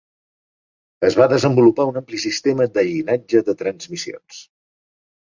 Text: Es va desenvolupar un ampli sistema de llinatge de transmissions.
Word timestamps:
Es 1.09 1.17
va 1.17 1.25
desenvolupar 1.33 1.85
un 1.91 1.99
ampli 2.01 2.21
sistema 2.23 2.67
de 2.77 2.85
llinatge 2.87 3.43
de 3.51 3.55
transmissions. 3.61 4.41